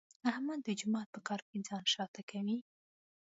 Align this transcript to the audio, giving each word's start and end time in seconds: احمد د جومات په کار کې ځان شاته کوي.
احمد 0.29 0.59
د 0.63 0.69
جومات 0.79 1.07
په 1.15 1.19
کار 1.27 1.41
کې 1.47 1.57
ځان 1.67 1.83
شاته 1.93 2.21
کوي. 2.29 2.57